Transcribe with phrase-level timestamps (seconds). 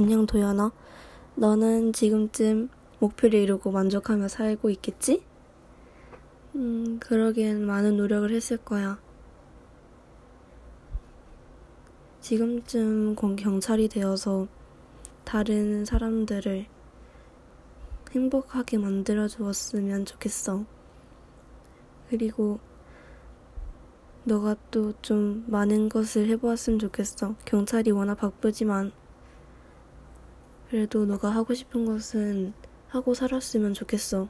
[0.00, 0.72] 안녕 도연아.
[1.34, 5.22] 너는 지금쯤 목표를 이루고 만족하며 살고 있겠지?
[6.54, 8.98] 음, 그러기엔 많은 노력을 했을 거야.
[12.22, 14.48] 지금쯤 경찰이 되어서
[15.24, 16.64] 다른 사람들을
[18.12, 20.64] 행복하게 만들어 주었으면 좋겠어.
[22.08, 22.58] 그리고
[24.24, 27.34] 너가 또 좀 많은 것을 해보았으면 좋겠어.
[27.44, 28.92] 경찰이 워낙 바쁘지만
[30.70, 32.54] 그래도 너가 하고 싶은 것은
[32.86, 34.28] 하고 살았으면 좋겠어.